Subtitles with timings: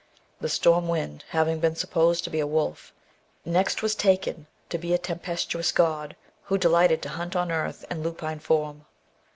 [0.39, 2.91] The storm wind having been supposed to be a wolf,
[3.45, 8.01] next was taken to be a tempestuous god, who delighted to hunt on earth in
[8.01, 8.87] lupine form.